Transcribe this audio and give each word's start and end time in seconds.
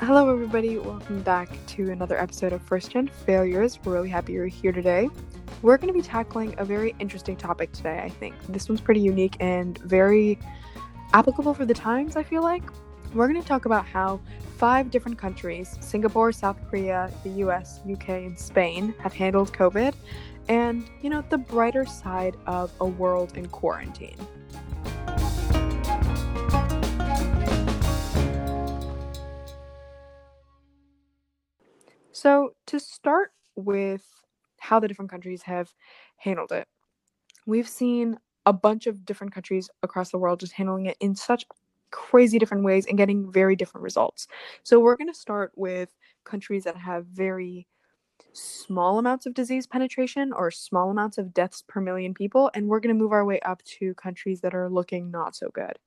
Hello, 0.00 0.30
everybody. 0.30 0.76
Welcome 0.76 1.22
back 1.22 1.48
to 1.68 1.90
another 1.90 2.20
episode 2.20 2.52
of 2.52 2.60
First 2.60 2.90
Gen 2.90 3.08
Failures. 3.08 3.78
We're 3.82 3.94
really 3.94 4.10
happy 4.10 4.34
you're 4.34 4.46
here 4.46 4.70
today. 4.70 5.08
We're 5.62 5.78
going 5.78 5.88
to 5.88 5.94
be 5.94 6.02
tackling 6.02 6.54
a 6.58 6.66
very 6.66 6.94
interesting 6.98 7.34
topic 7.34 7.72
today, 7.72 8.02
I 8.04 8.10
think. 8.10 8.34
This 8.46 8.68
one's 8.68 8.82
pretty 8.82 9.00
unique 9.00 9.38
and 9.40 9.78
very 9.78 10.38
applicable 11.14 11.54
for 11.54 11.64
the 11.64 11.72
times, 11.72 12.14
I 12.14 12.24
feel 12.24 12.42
like. 12.42 12.62
We're 13.14 13.26
going 13.26 13.40
to 13.40 13.48
talk 13.48 13.64
about 13.64 13.86
how 13.86 14.20
five 14.58 14.90
different 14.90 15.16
countries 15.16 15.78
Singapore, 15.80 16.30
South 16.30 16.58
Korea, 16.68 17.10
the 17.24 17.30
US, 17.46 17.80
UK, 17.90 18.10
and 18.10 18.38
Spain 18.38 18.94
have 18.98 19.14
handled 19.14 19.54
COVID 19.54 19.94
and, 20.50 20.86
you 21.00 21.08
know, 21.08 21.24
the 21.30 21.38
brighter 21.38 21.86
side 21.86 22.36
of 22.46 22.70
a 22.82 22.86
world 22.86 23.34
in 23.38 23.46
quarantine. 23.46 24.18
So, 32.16 32.54
to 32.68 32.80
start 32.80 33.32
with 33.56 34.02
how 34.58 34.80
the 34.80 34.88
different 34.88 35.10
countries 35.10 35.42
have 35.42 35.74
handled 36.16 36.50
it, 36.50 36.66
we've 37.44 37.68
seen 37.68 38.16
a 38.46 38.54
bunch 38.54 38.86
of 38.86 39.04
different 39.04 39.34
countries 39.34 39.68
across 39.82 40.12
the 40.12 40.16
world 40.16 40.40
just 40.40 40.54
handling 40.54 40.86
it 40.86 40.96
in 41.00 41.14
such 41.14 41.44
crazy 41.90 42.38
different 42.38 42.64
ways 42.64 42.86
and 42.86 42.96
getting 42.96 43.30
very 43.30 43.54
different 43.54 43.84
results. 43.84 44.28
So, 44.62 44.80
we're 44.80 44.96
going 44.96 45.12
to 45.12 45.14
start 45.14 45.52
with 45.56 45.94
countries 46.24 46.64
that 46.64 46.78
have 46.78 47.04
very 47.04 47.66
small 48.32 48.98
amounts 48.98 49.26
of 49.26 49.34
disease 49.34 49.66
penetration 49.66 50.32
or 50.32 50.50
small 50.50 50.88
amounts 50.88 51.18
of 51.18 51.34
deaths 51.34 51.64
per 51.68 51.82
million 51.82 52.14
people, 52.14 52.50
and 52.54 52.66
we're 52.66 52.80
going 52.80 52.96
to 52.96 52.98
move 52.98 53.12
our 53.12 53.26
way 53.26 53.40
up 53.40 53.62
to 53.64 53.92
countries 53.92 54.40
that 54.40 54.54
are 54.54 54.70
looking 54.70 55.10
not 55.10 55.36
so 55.36 55.50
good. 55.52 55.78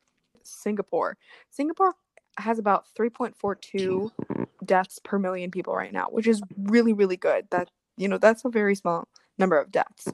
Singapore. 0.43 1.17
Singapore 1.49 1.95
has 2.39 2.59
about 2.59 2.85
3.42 2.97 3.33
mm. 3.35 4.45
deaths 4.65 4.99
per 5.03 5.19
million 5.19 5.51
people 5.51 5.75
right 5.75 5.93
now, 5.93 6.07
which 6.09 6.27
is 6.27 6.41
really, 6.57 6.93
really 6.93 7.17
good. 7.17 7.47
That, 7.51 7.69
you 7.97 8.07
know, 8.07 8.17
that's 8.17 8.45
a 8.45 8.49
very 8.49 8.75
small 8.75 9.07
number 9.37 9.57
of 9.57 9.71
deaths. 9.71 10.07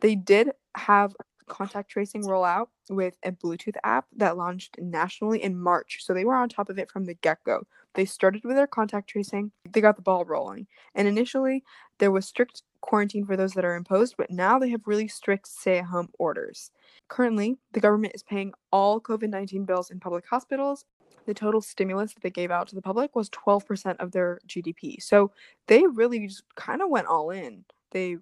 They 0.00 0.14
did 0.14 0.52
have 0.74 1.14
contact 1.46 1.90
tracing 1.90 2.24
rollout 2.24 2.68
with 2.90 3.16
a 3.24 3.32
Bluetooth 3.32 3.76
app 3.84 4.06
that 4.16 4.36
launched 4.36 4.78
nationally 4.80 5.42
in 5.42 5.58
March. 5.58 6.04
So 6.04 6.12
they 6.12 6.24
were 6.24 6.34
on 6.34 6.48
top 6.48 6.68
of 6.68 6.78
it 6.78 6.90
from 6.90 7.04
the 7.04 7.14
get 7.14 7.42
go. 7.44 7.66
They 7.94 8.04
started 8.04 8.44
with 8.44 8.56
their 8.56 8.66
contact 8.66 9.08
tracing, 9.08 9.52
they 9.70 9.80
got 9.80 9.96
the 9.96 10.02
ball 10.02 10.24
rolling. 10.24 10.66
And 10.94 11.08
initially, 11.08 11.64
there 11.98 12.10
was 12.10 12.26
strict 12.26 12.62
quarantine 12.82 13.24
for 13.24 13.36
those 13.36 13.54
that 13.54 13.64
are 13.64 13.74
imposed, 13.74 14.16
but 14.18 14.30
now 14.30 14.58
they 14.58 14.68
have 14.70 14.82
really 14.86 15.08
strict 15.08 15.48
stay 15.48 15.78
at 15.78 15.86
home 15.86 16.08
orders. 16.18 16.70
Currently, 17.08 17.56
the 17.72 17.80
government 17.80 18.14
is 18.14 18.22
paying 18.22 18.52
all 18.70 19.00
COVID 19.00 19.30
19 19.30 19.64
bills 19.64 19.90
in 19.90 19.98
public 19.98 20.24
hospitals 20.28 20.84
the 21.26 21.34
total 21.34 21.60
stimulus 21.60 22.14
that 22.14 22.22
they 22.22 22.30
gave 22.30 22.50
out 22.50 22.68
to 22.68 22.74
the 22.74 22.82
public 22.82 23.14
was 23.14 23.28
12% 23.30 23.96
of 23.98 24.12
their 24.12 24.40
GDP. 24.48 25.02
So 25.02 25.32
they 25.66 25.86
really 25.86 26.26
just 26.26 26.44
kind 26.54 26.80
of 26.80 26.88
went 26.88 27.06
all 27.06 27.30
in. 27.30 27.64
They 27.90 28.16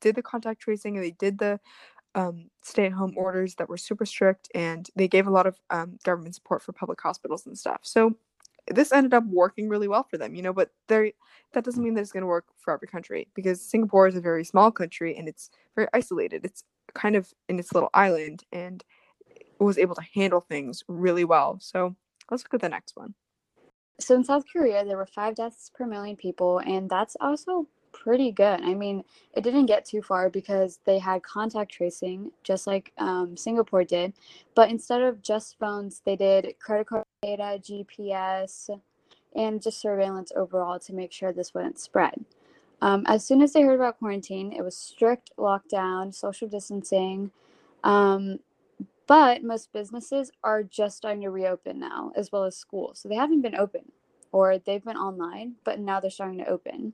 did 0.00 0.16
the 0.16 0.22
contact 0.22 0.60
tracing 0.60 0.96
and 0.96 1.04
they 1.04 1.12
did 1.12 1.38
the 1.38 1.60
um, 2.14 2.50
stay 2.62 2.86
at 2.86 2.92
home 2.92 3.14
orders 3.16 3.54
that 3.56 3.68
were 3.68 3.76
super 3.76 4.04
strict 4.04 4.50
and 4.54 4.88
they 4.96 5.06
gave 5.06 5.26
a 5.26 5.30
lot 5.30 5.46
of 5.46 5.58
um, 5.70 5.98
government 6.04 6.34
support 6.34 6.62
for 6.62 6.72
public 6.72 7.00
hospitals 7.00 7.46
and 7.46 7.56
stuff. 7.56 7.80
So 7.82 8.16
this 8.66 8.92
ended 8.92 9.14
up 9.14 9.24
working 9.26 9.68
really 9.68 9.88
well 9.88 10.02
for 10.02 10.18
them, 10.18 10.34
you 10.34 10.42
know, 10.42 10.52
but 10.52 10.70
that 10.88 11.14
doesn't 11.64 11.82
mean 11.82 11.94
that 11.94 12.00
it's 12.00 12.12
going 12.12 12.22
to 12.22 12.26
work 12.26 12.46
for 12.56 12.72
every 12.72 12.88
country 12.88 13.28
because 13.34 13.60
Singapore 13.60 14.06
is 14.06 14.16
a 14.16 14.20
very 14.20 14.44
small 14.44 14.70
country 14.70 15.16
and 15.16 15.28
it's 15.28 15.50
very 15.74 15.88
isolated. 15.92 16.44
It's 16.44 16.64
kind 16.94 17.16
of 17.16 17.32
in 17.48 17.58
its 17.58 17.72
little 17.72 17.90
island 17.94 18.44
and 18.52 18.84
was 19.58 19.78
able 19.78 19.94
to 19.94 20.02
handle 20.14 20.40
things 20.40 20.82
really 20.88 21.24
well. 21.24 21.58
So 21.60 21.94
Let's 22.30 22.44
look 22.44 22.54
at 22.54 22.60
the 22.60 22.68
next 22.68 22.96
one. 22.96 23.14
So 23.98 24.14
in 24.14 24.24
South 24.24 24.44
Korea, 24.50 24.84
there 24.84 24.96
were 24.96 25.06
five 25.06 25.34
deaths 25.34 25.70
per 25.74 25.86
million 25.86 26.16
people, 26.16 26.58
and 26.60 26.88
that's 26.88 27.16
also 27.20 27.66
pretty 27.92 28.32
good. 28.32 28.60
I 28.62 28.72
mean, 28.74 29.04
it 29.34 29.42
didn't 29.42 29.66
get 29.66 29.84
too 29.84 30.00
far 30.00 30.30
because 30.30 30.80
they 30.84 30.98
had 30.98 31.22
contact 31.22 31.72
tracing, 31.72 32.30
just 32.42 32.66
like 32.66 32.92
um, 32.98 33.36
Singapore 33.36 33.84
did. 33.84 34.14
But 34.54 34.70
instead 34.70 35.02
of 35.02 35.22
just 35.22 35.58
phones, 35.58 36.00
they 36.04 36.16
did 36.16 36.54
credit 36.60 36.86
card 36.86 37.04
data, 37.22 37.60
GPS, 37.60 38.70
and 39.36 39.62
just 39.62 39.80
surveillance 39.80 40.32
overall 40.34 40.78
to 40.78 40.94
make 40.94 41.12
sure 41.12 41.32
this 41.32 41.52
wouldn't 41.52 41.78
spread. 41.78 42.24
Um, 42.82 43.04
as 43.06 43.26
soon 43.26 43.42
as 43.42 43.52
they 43.52 43.62
heard 43.62 43.78
about 43.78 43.98
quarantine, 43.98 44.52
it 44.52 44.62
was 44.62 44.76
strict 44.76 45.30
lockdown, 45.36 46.14
social 46.14 46.48
distancing. 46.48 47.30
Um, 47.84 48.38
but 49.10 49.42
most 49.42 49.72
businesses 49.72 50.30
are 50.44 50.62
just 50.62 50.96
starting 50.96 51.22
to 51.22 51.30
reopen 51.30 51.80
now, 51.80 52.12
as 52.14 52.30
well 52.30 52.44
as 52.44 52.56
schools. 52.56 53.00
So 53.00 53.08
they 53.08 53.16
haven't 53.16 53.40
been 53.40 53.56
open 53.56 53.90
or 54.30 54.56
they've 54.56 54.84
been 54.84 54.96
online, 54.96 55.56
but 55.64 55.80
now 55.80 55.98
they're 55.98 56.12
starting 56.12 56.38
to 56.38 56.48
open. 56.48 56.92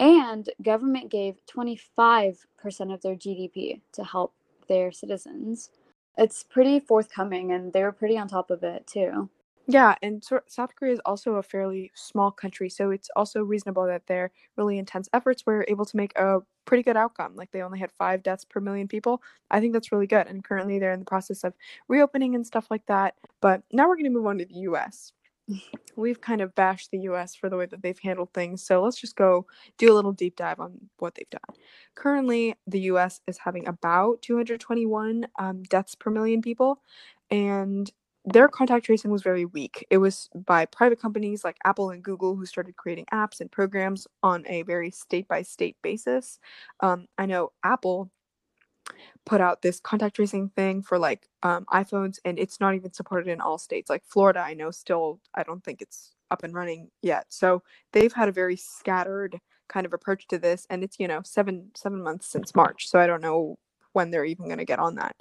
And 0.00 0.50
government 0.60 1.08
gave 1.08 1.36
25% 1.46 2.92
of 2.92 3.02
their 3.02 3.14
GDP 3.14 3.80
to 3.92 4.02
help 4.02 4.34
their 4.68 4.90
citizens. 4.90 5.70
It's 6.18 6.42
pretty 6.42 6.80
forthcoming 6.80 7.52
and 7.52 7.72
they 7.72 7.84
were 7.84 7.92
pretty 7.92 8.18
on 8.18 8.26
top 8.26 8.50
of 8.50 8.64
it 8.64 8.88
too. 8.88 9.30
Yeah, 9.68 9.96
and 10.00 10.22
South 10.46 10.76
Korea 10.76 10.92
is 10.92 11.00
also 11.04 11.34
a 11.34 11.42
fairly 11.42 11.90
small 11.94 12.30
country, 12.30 12.70
so 12.70 12.90
it's 12.90 13.08
also 13.16 13.42
reasonable 13.42 13.84
that 13.86 14.06
their 14.06 14.30
really 14.56 14.78
intense 14.78 15.08
efforts 15.12 15.44
were 15.44 15.64
able 15.66 15.84
to 15.86 15.96
make 15.96 16.16
a 16.16 16.38
pretty 16.66 16.84
good 16.84 16.96
outcome. 16.96 17.34
Like 17.34 17.50
they 17.50 17.62
only 17.62 17.80
had 17.80 17.90
five 17.92 18.22
deaths 18.22 18.44
per 18.44 18.60
million 18.60 18.86
people. 18.86 19.22
I 19.50 19.58
think 19.60 19.72
that's 19.72 19.90
really 19.90 20.06
good. 20.06 20.28
And 20.28 20.44
currently 20.44 20.78
they're 20.78 20.92
in 20.92 21.00
the 21.00 21.04
process 21.04 21.42
of 21.42 21.54
reopening 21.88 22.34
and 22.36 22.46
stuff 22.46 22.68
like 22.70 22.86
that. 22.86 23.14
But 23.40 23.62
now 23.72 23.88
we're 23.88 23.96
going 23.96 24.04
to 24.04 24.10
move 24.10 24.26
on 24.26 24.38
to 24.38 24.44
the 24.44 24.54
US. 24.70 25.12
We've 25.96 26.20
kind 26.20 26.40
of 26.40 26.54
bashed 26.54 26.90
the 26.90 26.98
US 27.00 27.34
for 27.34 27.48
the 27.48 27.56
way 27.56 27.66
that 27.66 27.82
they've 27.82 27.98
handled 27.98 28.32
things. 28.34 28.62
So 28.64 28.82
let's 28.82 29.00
just 29.00 29.16
go 29.16 29.46
do 29.78 29.92
a 29.92 29.94
little 29.94 30.12
deep 30.12 30.36
dive 30.36 30.60
on 30.60 30.78
what 30.98 31.14
they've 31.14 31.30
done. 31.30 31.56
Currently, 31.94 32.54
the 32.66 32.80
US 32.92 33.20
is 33.26 33.38
having 33.38 33.66
about 33.66 34.22
221 34.22 35.26
um, 35.38 35.62
deaths 35.64 35.94
per 35.94 36.10
million 36.10 36.42
people. 36.42 36.82
And 37.30 37.90
their 38.26 38.48
contact 38.48 38.84
tracing 38.84 39.10
was 39.12 39.22
very 39.22 39.44
weak. 39.44 39.86
It 39.88 39.98
was 39.98 40.28
by 40.34 40.66
private 40.66 41.00
companies 41.00 41.44
like 41.44 41.56
Apple 41.64 41.90
and 41.90 42.02
Google 42.02 42.34
who 42.34 42.44
started 42.44 42.76
creating 42.76 43.06
apps 43.12 43.40
and 43.40 43.50
programs 43.50 44.06
on 44.22 44.44
a 44.48 44.62
very 44.62 44.90
state 44.90 45.28
by 45.28 45.42
state 45.42 45.76
basis. 45.82 46.40
Um, 46.80 47.06
I 47.16 47.26
know 47.26 47.52
Apple 47.62 48.10
put 49.24 49.40
out 49.40 49.62
this 49.62 49.80
contact 49.80 50.16
tracing 50.16 50.50
thing 50.50 50.82
for 50.82 50.98
like 50.98 51.28
um, 51.44 51.66
iPhones, 51.66 52.18
and 52.24 52.38
it's 52.38 52.60
not 52.60 52.74
even 52.74 52.92
supported 52.92 53.28
in 53.28 53.40
all 53.40 53.58
states. 53.58 53.88
Like 53.88 54.02
Florida, 54.06 54.40
I 54.40 54.54
know 54.54 54.72
still, 54.72 55.20
I 55.34 55.44
don't 55.44 55.62
think 55.62 55.80
it's 55.80 56.12
up 56.32 56.42
and 56.42 56.52
running 56.52 56.90
yet. 57.02 57.26
So 57.28 57.62
they've 57.92 58.12
had 58.12 58.28
a 58.28 58.32
very 58.32 58.56
scattered 58.56 59.38
kind 59.68 59.86
of 59.86 59.92
approach 59.92 60.26
to 60.28 60.38
this, 60.38 60.66
and 60.68 60.82
it's 60.82 60.98
you 60.98 61.06
know 61.06 61.20
seven 61.24 61.70
seven 61.76 62.02
months 62.02 62.26
since 62.26 62.56
March. 62.56 62.88
So 62.88 62.98
I 62.98 63.06
don't 63.06 63.22
know 63.22 63.56
when 63.92 64.10
they're 64.10 64.24
even 64.24 64.46
going 64.46 64.58
to 64.58 64.64
get 64.64 64.80
on 64.80 64.96
that. 64.96 65.16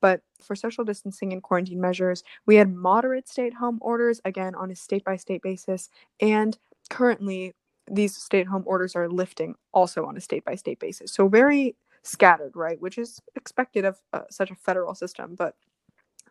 But 0.00 0.22
for 0.42 0.54
social 0.56 0.84
distancing 0.84 1.32
and 1.32 1.42
quarantine 1.42 1.80
measures, 1.80 2.22
we 2.46 2.56
had 2.56 2.74
moderate 2.74 3.28
stay 3.28 3.46
at 3.46 3.54
home 3.54 3.78
orders, 3.82 4.20
again, 4.24 4.54
on 4.54 4.70
a 4.70 4.76
state 4.76 5.04
by 5.04 5.16
state 5.16 5.42
basis. 5.42 5.88
And 6.20 6.56
currently, 6.90 7.54
these 7.90 8.16
stay 8.16 8.40
at 8.40 8.46
home 8.46 8.64
orders 8.66 8.96
are 8.96 9.08
lifting 9.08 9.54
also 9.72 10.04
on 10.04 10.16
a 10.16 10.20
state 10.20 10.44
by 10.44 10.54
state 10.54 10.78
basis. 10.80 11.12
So, 11.12 11.28
very 11.28 11.76
scattered, 12.02 12.52
right? 12.54 12.80
Which 12.80 12.98
is 12.98 13.20
expected 13.36 13.84
of 13.84 13.98
uh, 14.12 14.22
such 14.30 14.50
a 14.50 14.54
federal 14.54 14.94
system, 14.94 15.34
but 15.36 15.54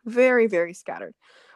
very, 0.06 0.48
very 0.48 0.74
scattered. 0.74 1.14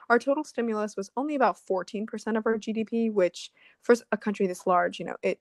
Our 0.09 0.19
total 0.19 0.43
stimulus 0.43 0.95
was 0.97 1.09
only 1.17 1.35
about 1.35 1.57
14% 1.69 2.37
of 2.37 2.45
our 2.45 2.57
GDP, 2.57 3.11
which 3.11 3.51
for 3.81 3.95
a 4.11 4.17
country 4.17 4.47
this 4.47 4.67
large, 4.67 4.99
you 4.99 5.05
know, 5.05 5.15
it 5.23 5.39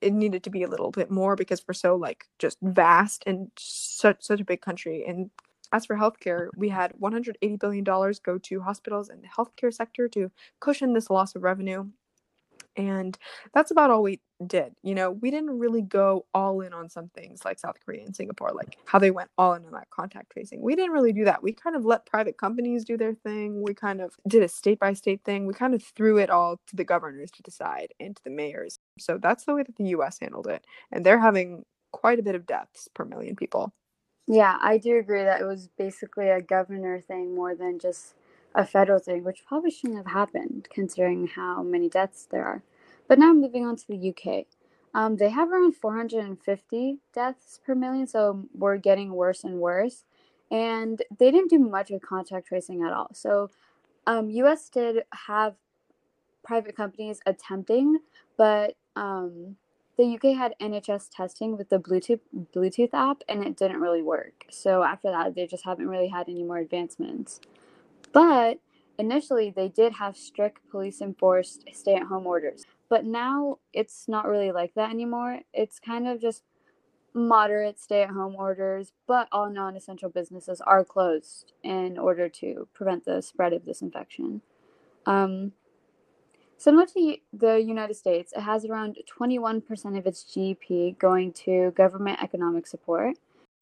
it 0.00 0.12
needed 0.12 0.44
to 0.44 0.50
be 0.50 0.62
a 0.62 0.68
little 0.68 0.92
bit 0.92 1.10
more 1.10 1.34
because 1.36 1.62
we're 1.66 1.74
so 1.74 1.96
like 1.96 2.24
just 2.38 2.58
vast 2.62 3.24
and 3.26 3.50
such 3.58 4.22
such 4.22 4.40
a 4.40 4.44
big 4.44 4.60
country 4.60 5.04
and 5.06 5.30
as 5.72 5.86
for 5.86 5.96
healthcare, 5.96 6.48
we 6.56 6.68
had 6.68 6.92
$180 7.00 7.58
billion 7.58 7.84
go 7.84 8.38
to 8.38 8.60
hospitals 8.60 9.08
and 9.08 9.22
the 9.22 9.28
healthcare 9.28 9.72
sector 9.72 10.08
to 10.08 10.30
cushion 10.60 10.92
this 10.92 11.10
loss 11.10 11.34
of 11.34 11.42
revenue. 11.42 11.86
And 12.76 13.18
that's 13.52 13.72
about 13.72 13.90
all 13.90 14.04
we 14.04 14.20
did. 14.46 14.72
You 14.82 14.94
know, 14.94 15.10
we 15.10 15.32
didn't 15.32 15.58
really 15.58 15.82
go 15.82 16.26
all 16.32 16.60
in 16.60 16.72
on 16.72 16.88
some 16.88 17.08
things 17.08 17.44
like 17.44 17.58
South 17.58 17.76
Korea 17.84 18.04
and 18.04 18.14
Singapore, 18.14 18.52
like 18.54 18.78
how 18.84 19.00
they 19.00 19.10
went 19.10 19.30
all 19.36 19.54
in 19.54 19.64
on 19.66 19.72
that 19.72 19.90
contact 19.90 20.30
tracing. 20.30 20.62
We 20.62 20.76
didn't 20.76 20.92
really 20.92 21.12
do 21.12 21.24
that. 21.24 21.42
We 21.42 21.52
kind 21.52 21.74
of 21.74 21.84
let 21.84 22.06
private 22.06 22.38
companies 22.38 22.84
do 22.84 22.96
their 22.96 23.14
thing. 23.14 23.62
We 23.62 23.74
kind 23.74 24.00
of 24.00 24.14
did 24.28 24.44
a 24.44 24.48
state 24.48 24.78
by 24.78 24.92
state 24.92 25.22
thing. 25.24 25.46
We 25.46 25.54
kind 25.54 25.74
of 25.74 25.82
threw 25.82 26.18
it 26.18 26.30
all 26.30 26.60
to 26.68 26.76
the 26.76 26.84
governors 26.84 27.32
to 27.32 27.42
decide 27.42 27.92
and 27.98 28.14
to 28.14 28.22
the 28.22 28.30
mayors. 28.30 28.78
So 28.98 29.18
that's 29.20 29.44
the 29.44 29.54
way 29.56 29.64
that 29.64 29.76
the 29.76 29.88
US 29.88 30.20
handled 30.20 30.46
it. 30.46 30.64
And 30.92 31.04
they're 31.04 31.18
having 31.18 31.64
quite 31.92 32.20
a 32.20 32.22
bit 32.22 32.36
of 32.36 32.46
deaths 32.46 32.88
per 32.94 33.04
million 33.04 33.34
people. 33.34 33.72
Yeah, 34.28 34.58
I 34.62 34.78
do 34.78 34.98
agree 34.98 35.24
that 35.24 35.42
it 35.42 35.46
was 35.46 35.68
basically 35.78 36.30
a 36.30 36.42
governor 36.42 37.00
thing 37.02 37.36
more 37.36 37.56
than 37.56 37.80
just 37.80 38.14
a 38.56 38.66
federal 38.66 39.00
thing, 39.00 39.24
which 39.24 39.46
probably 39.46 39.72
shouldn't 39.72 39.98
have 39.98 40.14
happened 40.14 40.68
considering 40.72 41.28
how 41.28 41.62
many 41.64 41.90
deaths 41.90 42.28
there 42.30 42.46
are. 42.46 42.64
But 43.08 43.20
now 43.20 43.34
moving 43.34 43.66
on 43.66 43.76
to 43.76 43.88
the 43.88 44.10
UK. 44.16 44.46
Um, 44.94 45.18
they 45.18 45.30
have 45.30 45.52
around 45.52 45.76
450 45.76 47.00
deaths 47.14 47.60
per 47.66 47.76
million, 47.76 48.08
so 48.08 48.46
we're 48.54 48.78
getting 48.78 49.12
worse 49.14 49.44
and 49.44 49.60
worse. 49.60 50.04
And 50.52 51.02
they 51.18 51.32
didn't 51.32 51.50
do 51.50 51.60
much 51.60 51.90
with 51.90 52.02
contact 52.06 52.48
tracing 52.48 52.84
at 52.84 52.94
all. 52.94 53.10
So, 53.14 53.50
um, 54.06 54.30
US 54.30 54.68
did 54.70 55.04
have 55.28 55.56
private 56.44 56.76
companies 56.76 57.20
attempting, 57.26 58.00
but 58.38 58.76
um, 58.96 59.56
the 59.98 60.14
UK 60.14 60.36
had 60.36 60.54
NHS 60.60 61.08
testing 61.12 61.58
with 61.58 61.68
the 61.68 61.78
Bluetooth 61.78 62.20
Bluetooth 62.54 62.94
app, 62.94 63.22
and 63.28 63.44
it 63.44 63.56
didn't 63.56 63.80
really 63.80 64.02
work. 64.02 64.46
So 64.48 64.84
after 64.84 65.10
that, 65.10 65.34
they 65.34 65.46
just 65.46 65.64
haven't 65.64 65.88
really 65.88 66.08
had 66.08 66.28
any 66.28 66.44
more 66.44 66.58
advancements. 66.58 67.40
But 68.12 68.60
initially, 68.96 69.50
they 69.50 69.68
did 69.68 69.94
have 69.94 70.16
strict 70.16 70.60
police 70.70 71.00
enforced 71.00 71.64
stay 71.72 71.96
at 71.96 72.04
home 72.04 72.26
orders. 72.26 72.64
But 72.88 73.04
now 73.04 73.58
it's 73.72 74.08
not 74.08 74.26
really 74.26 74.52
like 74.52 74.74
that 74.74 74.90
anymore. 74.90 75.40
It's 75.52 75.80
kind 75.80 76.08
of 76.08 76.20
just 76.20 76.44
moderate 77.12 77.80
stay 77.80 78.02
at 78.02 78.10
home 78.10 78.36
orders, 78.36 78.92
but 79.06 79.28
all 79.32 79.50
non 79.50 79.76
essential 79.76 80.08
businesses 80.08 80.60
are 80.60 80.84
closed 80.84 81.52
in 81.64 81.98
order 81.98 82.28
to 82.28 82.68
prevent 82.72 83.04
the 83.04 83.20
spread 83.20 83.52
of 83.52 83.64
this 83.64 83.82
infection. 83.82 84.42
Um, 85.06 85.52
similar 86.58 86.86
to 86.86 87.16
the 87.32 87.56
United 87.56 87.94
States, 87.94 88.32
it 88.36 88.40
has 88.40 88.64
around 88.64 88.98
21% 89.18 89.98
of 89.98 90.06
its 90.06 90.24
GDP 90.24 90.98
going 90.98 91.32
to 91.44 91.72
government 91.76 92.18
economic 92.22 92.66
support. 92.66 93.16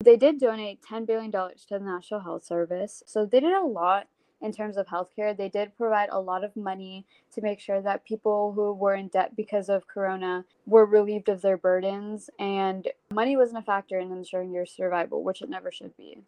They 0.05 0.17
did 0.17 0.39
donate 0.39 0.81
$10 0.83 1.07
billion 1.07 1.31
to 1.31 1.51
the 1.71 1.79
National 1.79 2.21
Health 2.21 2.45
Service, 2.45 3.03
so 3.07 3.25
they 3.25 3.41
did 3.41 3.53
a 3.53 3.65
lot 3.65 4.09
in 4.43 4.53
terms 4.53 4.77
of 4.77 4.87
healthcare. 4.87 5.37
They 5.37 5.49
did 5.49 5.77
provide 5.77 6.11
a 6.11 6.21
lot 6.21 6.45
of 6.45 6.55
money 6.57 7.07
to 7.33 7.41
make 7.41 7.61
sure 7.61 7.81
that 7.81 8.05
people 8.05 8.53
who 8.53 8.73
were 8.73 8.95
in 8.95 9.09
debt 9.09 9.35
because 9.35 9.69
of 9.69 9.87
Corona 9.87 10.45
were 10.67 10.85
relieved 10.85 11.29
of 11.29 11.41
their 11.41 11.57
burdens, 11.57 12.29
and 12.39 12.89
money 13.11 13.37
wasn't 13.37 13.59
a 13.59 13.63
factor 13.63 13.99
in 13.99 14.13
ensuring 14.13 14.53
your 14.53 14.67
survival, 14.67 15.25
which 15.25 15.41
it 15.41 15.49
never 15.49 15.73
should 15.73 15.97
be. 15.97 16.19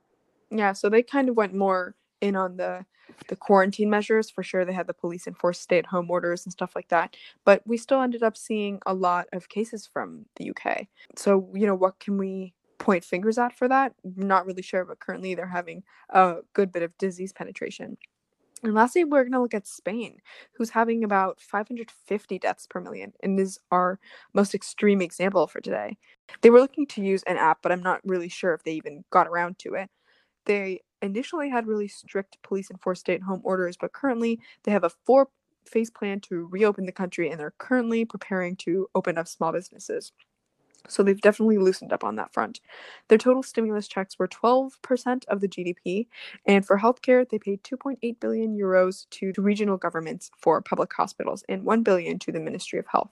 Yeah, 0.50 0.73
so 0.73 0.88
they 0.88 1.03
kind 1.03 1.29
of 1.29 1.37
went 1.37 1.55
more 1.55 1.94
in 2.20 2.37
on 2.37 2.56
the 2.56 2.85
the 3.29 3.37
quarantine 3.37 3.88
measures 3.88 4.29
for 4.29 4.43
sure 4.43 4.65
they 4.65 4.73
had 4.73 4.87
the 4.87 4.94
police 4.94 5.26
enforced 5.26 5.62
stay 5.62 5.79
at 5.79 5.87
home 5.87 6.11
orders 6.11 6.44
and 6.44 6.53
stuff 6.53 6.73
like 6.76 6.88
that 6.88 7.17
but 7.44 7.62
we 7.67 7.76
still 7.76 8.03
ended 8.03 8.23
up 8.23 8.37
seeing 8.37 8.79
a 8.87 8.93
lot 8.93 9.26
of 9.32 9.49
cases 9.49 9.88
from 9.91 10.26
the 10.37 10.50
UK 10.50 10.87
so 11.17 11.50
you 11.55 11.67
know 11.67 11.75
what 11.75 11.99
can 11.99 12.19
we 12.19 12.53
point 12.79 13.05
fingers 13.05 13.38
at 13.38 13.56
for 13.56 13.69
that. 13.69 13.93
Not 14.03 14.47
really 14.47 14.62
sure, 14.62 14.85
but 14.85 15.00
currently 15.00 15.35
they're 15.35 15.49
having 15.49 15.82
a 16.11 16.37
good 16.55 16.73
bit 16.73 16.82
of 16.82 16.97
disease 16.97 17.32
penetration. 17.32 17.99
And 18.62 18.75
lastly, 18.75 19.05
we're 19.05 19.23
going 19.23 19.32
to 19.32 19.41
look 19.41 19.55
at 19.55 19.69
Spain, 19.69 20.19
who's 20.55 20.70
having 20.70 21.05
about 21.05 21.41
550 21.41 22.38
deaths 22.38 22.67
per 22.67 22.81
million, 22.81 23.12
and 23.23 23.38
is 23.38 23.59
our 23.70 24.00
most 24.35 24.55
extreme 24.55 25.00
example 25.00 25.47
for 25.47 25.61
today. 25.61 25.97
They 26.41 26.50
were 26.50 26.61
looking 26.61 26.87
to 26.88 27.03
use 27.03 27.23
an 27.25 27.37
app, 27.37 27.59
but 27.62 27.70
I'm 27.70 27.82
not 27.82 28.00
really 28.05 28.29
sure 28.29 28.55
if 28.55 28.65
they 28.65 28.73
even 28.73 29.05
got 29.11 29.29
around 29.29 29.59
to 29.61 29.75
it. 29.75 29.91
They 30.47 30.81
initially 31.02 31.48
had 31.48 31.66
really 31.66 31.88
strict 31.88 32.42
police 32.42 32.70
enforced 32.70 33.02
stay 33.02 33.14
at 33.14 33.22
home 33.22 33.40
orders, 33.44 33.76
but 33.76 33.92
currently 33.92 34.40
they 34.64 34.72
have 34.72 34.84
a 34.84 34.90
four 34.90 35.28
phase 35.64 35.90
plan 35.90 36.20
to 36.20 36.48
reopen 36.50 36.86
the 36.86 36.92
country, 36.92 37.30
and 37.30 37.38
they're 37.38 37.54
currently 37.58 38.04
preparing 38.04 38.56
to 38.56 38.88
open 38.94 39.18
up 39.18 39.28
small 39.28 39.52
businesses. 39.52 40.12
So 40.88 41.02
they've 41.02 41.20
definitely 41.20 41.58
loosened 41.58 41.92
up 41.92 42.04
on 42.04 42.16
that 42.16 42.32
front. 42.32 42.60
Their 43.08 43.18
total 43.18 43.42
stimulus 43.42 43.88
checks 43.88 44.18
were 44.18 44.28
12% 44.28 45.24
of 45.26 45.40
the 45.40 45.48
GDP, 45.48 46.06
and 46.46 46.66
for 46.66 46.78
healthcare, 46.78 47.28
they 47.28 47.38
paid 47.38 47.62
2.8 47.62 48.20
billion 48.20 48.56
euros 48.56 49.08
to, 49.10 49.32
to 49.32 49.42
regional 49.42 49.76
governments 49.76 50.30
for 50.38 50.60
public 50.62 50.92
hospitals 50.92 51.44
and 51.48 51.64
1 51.64 51.82
billion 51.82 52.18
to 52.20 52.32
the 52.32 52.40
Ministry 52.40 52.78
of 52.78 52.86
Health. 52.86 53.10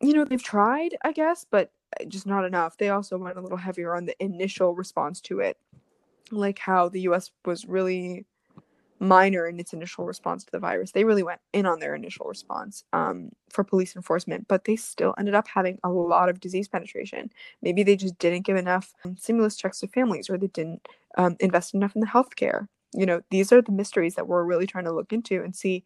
You 0.00 0.12
know, 0.12 0.24
they've 0.24 0.42
tried, 0.42 0.96
I 1.02 1.12
guess, 1.12 1.46
but 1.50 1.70
uh, 1.98 2.04
just 2.04 2.26
not 2.26 2.44
enough. 2.44 2.76
They 2.76 2.90
also 2.90 3.16
went 3.16 3.38
a 3.38 3.40
little 3.40 3.56
heavier 3.56 3.94
on 3.94 4.04
the 4.04 4.22
initial 4.22 4.74
response 4.74 5.20
to 5.22 5.40
it, 5.40 5.56
like 6.30 6.58
how 6.58 6.88
the 6.88 7.02
US 7.02 7.30
was 7.44 7.66
really 7.66 8.26
minor 9.00 9.46
in 9.46 9.60
its 9.60 9.72
initial 9.72 10.04
response 10.06 10.44
to 10.44 10.50
the 10.52 10.58
virus. 10.58 10.92
They 10.92 11.04
really 11.04 11.22
went 11.22 11.40
in 11.52 11.66
on 11.66 11.80
their 11.80 11.94
initial 11.94 12.26
response 12.26 12.84
um, 12.92 13.30
for 13.50 13.64
police 13.64 13.96
enforcement, 13.96 14.46
but 14.48 14.64
they 14.64 14.76
still 14.76 15.14
ended 15.18 15.34
up 15.34 15.48
having 15.48 15.78
a 15.84 15.90
lot 15.90 16.28
of 16.28 16.40
disease 16.40 16.68
penetration. 16.68 17.30
Maybe 17.62 17.82
they 17.82 17.96
just 17.96 18.18
didn't 18.18 18.46
give 18.46 18.56
enough 18.56 18.94
um, 19.04 19.16
stimulus 19.16 19.56
checks 19.56 19.80
to 19.80 19.88
families, 19.88 20.30
or 20.30 20.38
they 20.38 20.46
didn't 20.48 20.86
um, 21.18 21.36
invest 21.40 21.74
enough 21.74 21.94
in 21.94 22.00
the 22.00 22.06
healthcare. 22.06 22.68
You 22.94 23.06
know, 23.06 23.20
these 23.30 23.52
are 23.52 23.62
the 23.62 23.72
mysteries 23.72 24.14
that 24.14 24.28
we're 24.28 24.44
really 24.44 24.66
trying 24.66 24.84
to 24.84 24.92
look 24.92 25.12
into 25.12 25.42
and 25.42 25.54
see 25.54 25.84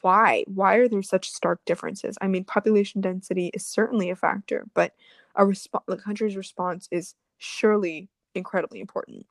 why. 0.00 0.44
Why 0.46 0.76
are 0.76 0.88
there 0.88 1.02
such 1.02 1.30
stark 1.30 1.60
differences? 1.64 2.16
I 2.20 2.28
mean, 2.28 2.44
population 2.44 3.00
density 3.00 3.50
is 3.54 3.66
certainly 3.66 4.10
a 4.10 4.16
factor, 4.16 4.66
but 4.74 4.94
a 5.34 5.44
resp- 5.44 5.82
the 5.86 5.96
country's 5.96 6.36
response 6.36 6.88
is 6.90 7.14
surely 7.38 8.08
incredibly 8.34 8.80
important. 8.80 9.26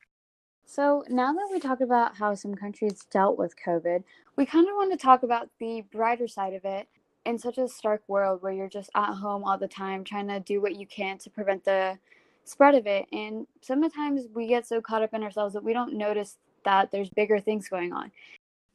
So, 0.72 1.04
now 1.10 1.34
that 1.34 1.50
we 1.52 1.60
talked 1.60 1.82
about 1.82 2.16
how 2.16 2.36
some 2.36 2.54
countries 2.54 3.04
dealt 3.10 3.40
with 3.40 3.56
COVID, 3.66 4.04
we 4.36 4.46
kind 4.46 4.70
of 4.70 4.76
want 4.76 4.92
to 4.92 5.04
talk 5.04 5.24
about 5.24 5.50
the 5.60 5.82
brighter 5.92 6.28
side 6.28 6.54
of 6.54 6.64
it 6.64 6.88
in 7.26 7.40
such 7.40 7.58
a 7.58 7.68
stark 7.68 8.04
world 8.08 8.44
where 8.44 8.54
you're 8.54 8.70
just 8.70 8.92
at 8.94 9.16
home 9.16 9.44
all 9.44 9.58
the 9.58 9.68
time 9.68 10.04
trying 10.04 10.28
to 10.28 10.40
do 10.40 10.62
what 10.62 10.76
you 10.76 10.86
can 10.86 11.18
to 11.18 11.30
prevent 11.32 11.66
the 11.66 11.98
spread 12.46 12.76
of 12.76 12.86
it. 12.86 13.08
And 13.12 13.48
sometimes 13.62 14.28
we 14.32 14.46
get 14.46 14.68
so 14.68 14.80
caught 14.80 15.02
up 15.02 15.16
in 15.16 15.24
ourselves 15.24 15.56
that 15.56 15.64
we 15.64 15.74
don't 15.74 15.96
notice 15.96 16.38
that 16.66 16.92
there's 16.92 17.10
bigger 17.10 17.40
things 17.40 17.68
going 17.68 17.92
on. 17.92 18.12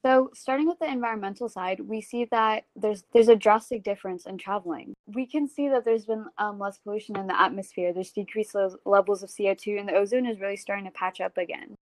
So, 0.05 0.31
starting 0.35 0.67
with 0.67 0.81
the 0.81 0.91
environmental 0.91 1.49
side, 1.49 1.79
we 1.79 2.01
see 2.01 2.25
that 2.33 2.65
there's 2.75 3.05
there's 3.13 3.29
a 3.29 3.37
drastic 3.37 3.85
difference 3.85 4.27
in 4.27 4.37
traveling. 4.37 4.95
We 5.07 5.27
can 5.27 5.47
see 5.47 5.69
that 5.69 5.85
there's 5.85 6.07
been 6.07 6.27
um, 6.39 6.59
less 6.59 6.77
pollution 6.77 7.17
in 7.17 7.29
the 7.29 7.41
atmosphere. 7.41 7.93
There's 7.93 8.11
decreased 8.11 8.57
levels 8.85 9.23
of 9.23 9.31
CO2, 9.31 9.79
and 9.79 9.89
the 9.89 9.95
ozone 9.95 10.27
is 10.27 10.41
really 10.41 10.57
starting 10.57 10.87
to 10.87 10.91
patch 10.91 11.21
up 11.21 11.39
again 11.39 11.77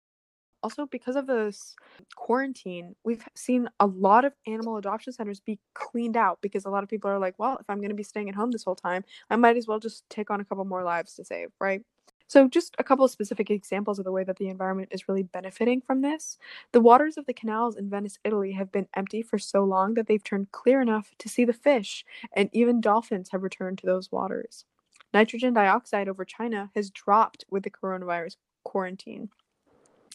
also 0.63 0.85
because 0.85 1.15
of 1.15 1.27
this 1.27 1.75
quarantine 2.15 2.95
we've 3.03 3.23
seen 3.35 3.69
a 3.79 3.85
lot 3.85 4.25
of 4.25 4.33
animal 4.47 4.77
adoption 4.77 5.13
centers 5.13 5.39
be 5.39 5.59
cleaned 5.73 6.17
out 6.17 6.39
because 6.41 6.65
a 6.65 6.69
lot 6.69 6.83
of 6.83 6.89
people 6.89 7.09
are 7.09 7.19
like 7.19 7.37
well 7.37 7.57
if 7.59 7.69
i'm 7.69 7.77
going 7.77 7.89
to 7.89 7.95
be 7.95 8.03
staying 8.03 8.29
at 8.29 8.35
home 8.35 8.51
this 8.51 8.63
whole 8.63 8.75
time 8.75 9.03
i 9.29 9.35
might 9.35 9.57
as 9.57 9.67
well 9.67 9.79
just 9.79 10.03
take 10.09 10.29
on 10.29 10.41
a 10.41 10.45
couple 10.45 10.65
more 10.65 10.83
lives 10.83 11.13
to 11.13 11.23
save 11.23 11.49
right? 11.59 11.83
So 12.27 12.47
just 12.47 12.75
a 12.79 12.83
couple 12.83 13.03
of 13.03 13.11
specific 13.11 13.49
examples 13.49 13.99
of 13.99 14.05
the 14.05 14.11
way 14.11 14.23
that 14.23 14.37
the 14.37 14.47
environment 14.47 14.87
is 14.91 15.09
really 15.09 15.23
benefiting 15.23 15.81
from 15.81 16.01
this. 16.01 16.37
The 16.71 16.79
waters 16.79 17.17
of 17.17 17.25
the 17.25 17.33
canals 17.33 17.75
in 17.75 17.89
venice 17.89 18.19
italy 18.23 18.53
have 18.53 18.71
been 18.71 18.87
empty 18.95 19.21
for 19.21 19.37
so 19.37 19.65
long 19.65 19.95
that 19.95 20.07
they've 20.07 20.23
turned 20.23 20.53
clear 20.53 20.81
enough 20.81 21.11
to 21.19 21.27
see 21.27 21.43
the 21.43 21.51
fish 21.51 22.05
and 22.33 22.49
even 22.53 22.79
dolphins 22.79 23.31
have 23.31 23.43
returned 23.43 23.79
to 23.79 23.85
those 23.85 24.13
waters. 24.13 24.63
Nitrogen 25.13 25.53
dioxide 25.53 26.07
over 26.07 26.23
china 26.23 26.71
has 26.73 26.89
dropped 26.89 27.43
with 27.49 27.63
the 27.63 27.69
coronavirus 27.69 28.37
quarantine 28.63 29.29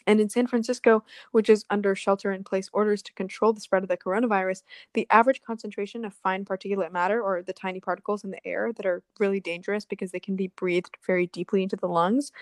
and 0.06 0.20
in 0.20 0.28
San 0.28 0.46
Francisco, 0.46 1.04
which 1.32 1.48
is 1.48 1.64
under 1.70 1.94
shelter 1.94 2.32
in 2.32 2.44
place 2.44 2.70
orders 2.72 3.02
to 3.02 3.12
control 3.14 3.52
the 3.52 3.60
spread 3.60 3.82
of 3.82 3.88
the 3.88 3.96
coronavirus, 3.96 4.62
the 4.94 5.06
average 5.10 5.42
concentration 5.42 6.04
of 6.04 6.14
fine 6.14 6.44
particulate 6.44 6.92
matter, 6.92 7.20
or 7.22 7.42
the 7.42 7.52
tiny 7.52 7.80
particles 7.80 8.24
in 8.24 8.30
the 8.30 8.46
air 8.46 8.72
that 8.76 8.86
are 8.86 9.02
really 9.18 9.40
dangerous 9.40 9.84
because 9.84 10.10
they 10.10 10.20
can 10.20 10.36
be 10.36 10.48
breathed 10.48 10.96
very 11.06 11.26
deeply 11.26 11.62
into 11.62 11.76
the 11.76 11.88
lungs, 11.88 12.32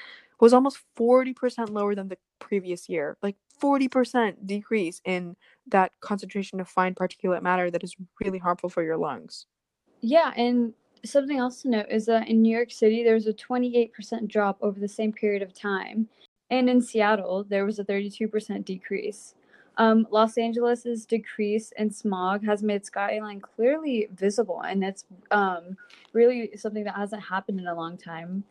was 0.41 0.53
almost 0.53 0.79
40% 0.99 1.71
lower 1.71 1.95
than 1.95 2.09
the 2.09 2.19
previous 2.39 2.89
year. 2.89 3.17
Like 3.23 3.37
40% 3.63 4.47
decrease 4.47 5.01
in 5.05 5.37
that 5.69 5.93
concentration 6.01 6.61
of 6.61 6.69
fine 6.69 6.95
particulate 6.95 7.43
matter 7.43 7.71
that 7.71 7.85
is 7.85 7.97
really 8.21 8.39
harmful 8.39 8.69
for 8.69 8.83
your 8.83 8.97
lungs. 8.97 9.47
Yeah, 10.01 10.33
and 10.37 10.75
something 11.05 11.39
else 11.39 11.63
to 11.63 11.71
note 11.71 11.87
is 11.91 12.07
that 12.07 12.29
in 12.29 12.43
New 12.43 12.55
York 12.55 12.71
City, 12.71 13.05
there's 13.05 13.27
a 13.27 13.33
28% 13.33 14.29
drop 14.29 14.59
over 14.61 14.79
the 14.79 14.89
same 14.89 15.13
period 15.13 15.43
of 15.43 15.55
time. 15.55 16.09
And 16.59 16.71
in 16.71 16.81
Seattle, 16.81 17.43
there 17.43 17.65
was 17.65 17.81
a 17.81 17.85
32% 17.85 18.65
decrease. 18.65 19.35
Um, 19.77 20.07
Los 20.13 20.39
Angeles's 20.39 21.05
decrease 21.05 21.73
in 21.77 21.91
smog 21.91 22.45
has 22.45 22.63
made 22.63 22.87
skyline 22.87 23.41
clearly 23.41 24.09
visible, 24.15 24.61
and 24.61 24.85
it's 24.85 25.05
um, 25.33 25.77
really 26.13 26.57
something 26.57 26.85
that 26.85 26.95
hasn't 26.95 27.23
happened 27.23 27.59
in 27.59 27.67
a 27.67 27.75
long 27.75 27.97
time. 27.97 28.45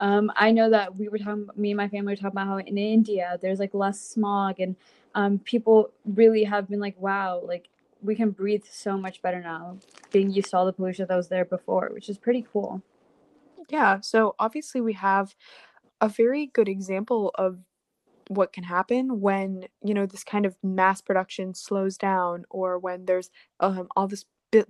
Um, 0.00 0.32
I 0.36 0.50
know 0.52 0.70
that 0.70 0.96
we 0.96 1.10
were 1.10 1.18
talking, 1.18 1.50
me 1.54 1.72
and 1.72 1.76
my 1.76 1.88
family 1.88 2.12
were 2.12 2.16
talking 2.16 2.30
about 2.30 2.46
how 2.46 2.56
in 2.56 2.78
India 2.78 3.38
there's 3.42 3.58
like 3.58 3.74
less 3.74 4.00
smog, 4.00 4.58
and 4.58 4.74
um, 5.14 5.38
people 5.40 5.90
really 6.06 6.44
have 6.44 6.66
been 6.66 6.80
like, 6.80 6.98
wow, 6.98 7.42
like 7.44 7.68
we 8.02 8.14
can 8.14 8.30
breathe 8.30 8.64
so 8.70 8.96
much 8.96 9.20
better 9.20 9.42
now, 9.42 9.76
being 10.12 10.30
used 10.30 10.50
to 10.52 10.56
all 10.56 10.64
the 10.64 10.72
pollution 10.72 11.06
that 11.06 11.14
was 11.16 11.28
there 11.28 11.44
before, 11.44 11.90
which 11.92 12.08
is 12.08 12.16
pretty 12.16 12.46
cool. 12.50 12.80
Yeah, 13.68 14.00
so 14.00 14.34
obviously 14.38 14.80
we 14.80 14.94
have 14.94 15.36
a 16.00 16.08
very 16.08 16.46
good 16.46 16.68
example 16.68 17.30
of 17.34 17.58
what 18.28 18.52
can 18.52 18.62
happen 18.62 19.20
when 19.20 19.64
you 19.82 19.92
know 19.92 20.06
this 20.06 20.22
kind 20.22 20.46
of 20.46 20.56
mass 20.62 21.00
production 21.00 21.52
slows 21.52 21.98
down 21.98 22.44
or 22.48 22.78
when 22.78 23.04
there's 23.06 23.28
um, 23.58 23.88
all 23.96 24.06
this 24.06 24.24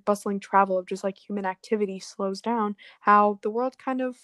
bustling 0.04 0.40
travel 0.40 0.78
of 0.78 0.86
just 0.86 1.04
like 1.04 1.18
human 1.18 1.44
activity 1.44 1.98
slows 2.00 2.40
down 2.40 2.74
how 3.00 3.38
the 3.42 3.50
world 3.50 3.76
kind 3.78 4.00
of 4.00 4.16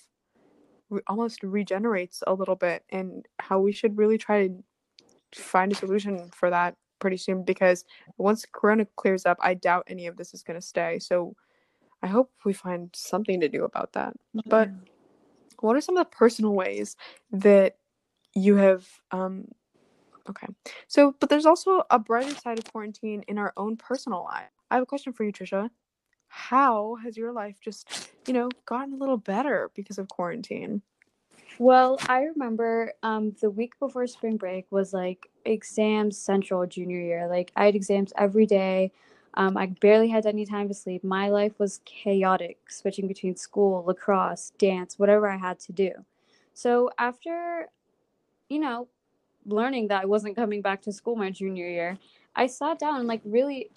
re- 0.88 1.02
almost 1.06 1.42
regenerates 1.42 2.22
a 2.26 2.32
little 2.32 2.56
bit 2.56 2.82
and 2.90 3.26
how 3.38 3.58
we 3.58 3.72
should 3.72 3.98
really 3.98 4.18
try 4.18 4.48
to 4.48 5.42
find 5.42 5.72
a 5.72 5.74
solution 5.74 6.30
for 6.32 6.48
that 6.48 6.74
pretty 6.98 7.16
soon 7.16 7.44
because 7.44 7.84
once 8.16 8.46
corona 8.52 8.86
clears 8.96 9.26
up 9.26 9.36
i 9.40 9.52
doubt 9.52 9.84
any 9.86 10.06
of 10.06 10.16
this 10.16 10.32
is 10.32 10.42
going 10.42 10.58
to 10.58 10.66
stay 10.66 10.98
so 10.98 11.34
i 12.02 12.06
hope 12.06 12.30
we 12.46 12.54
find 12.54 12.88
something 12.94 13.40
to 13.40 13.48
do 13.48 13.64
about 13.64 13.92
that 13.92 14.14
mm-hmm. 14.34 14.48
but 14.48 14.70
what 15.62 15.76
are 15.76 15.80
some 15.80 15.96
of 15.96 16.04
the 16.04 16.16
personal 16.16 16.54
ways 16.54 16.96
that 17.30 17.76
you 18.34 18.56
have 18.56 18.86
um, 19.10 19.46
Okay. 20.28 20.46
So, 20.88 21.14
but 21.20 21.28
there's 21.28 21.46
also 21.46 21.82
a 21.90 21.98
brighter 21.98 22.34
side 22.34 22.58
of 22.58 22.64
quarantine 22.72 23.22
in 23.28 23.38
our 23.38 23.52
own 23.56 23.76
personal 23.76 24.24
life. 24.24 24.50
I 24.70 24.74
have 24.74 24.82
a 24.82 24.86
question 24.86 25.12
for 25.12 25.24
you, 25.24 25.32
Trisha. 25.32 25.70
How 26.28 26.96
has 27.04 27.16
your 27.16 27.32
life 27.32 27.56
just, 27.62 28.10
you 28.26 28.34
know, 28.34 28.48
gotten 28.66 28.94
a 28.94 28.96
little 28.96 29.16
better 29.16 29.70
because 29.74 29.98
of 29.98 30.08
quarantine? 30.08 30.82
Well, 31.58 31.98
I 32.08 32.24
remember 32.24 32.92
um, 33.02 33.34
the 33.40 33.50
week 33.50 33.78
before 33.78 34.06
spring 34.06 34.36
break 34.36 34.66
was 34.70 34.92
like 34.92 35.30
exams 35.44 36.18
central 36.18 36.66
junior 36.66 37.00
year. 37.00 37.28
Like 37.28 37.52
I 37.56 37.66
had 37.66 37.74
exams 37.74 38.12
every 38.18 38.46
day. 38.46 38.92
Um, 39.36 39.56
I 39.56 39.66
barely 39.66 40.08
had 40.08 40.26
any 40.26 40.46
time 40.46 40.68
to 40.68 40.74
sleep. 40.74 41.04
My 41.04 41.28
life 41.28 41.58
was 41.58 41.80
chaotic, 41.84 42.58
switching 42.68 43.06
between 43.06 43.36
school, 43.36 43.84
lacrosse, 43.84 44.52
dance, 44.58 44.98
whatever 44.98 45.28
I 45.28 45.36
had 45.36 45.58
to 45.60 45.72
do. 45.72 45.90
So 46.54 46.90
after, 46.98 47.68
you 48.48 48.58
know, 48.58 48.88
learning 49.44 49.88
that 49.88 50.02
I 50.02 50.06
wasn't 50.06 50.36
coming 50.36 50.62
back 50.62 50.82
to 50.82 50.92
school 50.92 51.16
my 51.16 51.30
junior 51.30 51.68
year, 51.68 51.98
I 52.34 52.46
sat 52.46 52.78
down 52.78 52.98
and 52.98 53.08
like 53.08 53.20
really, 53.24 53.70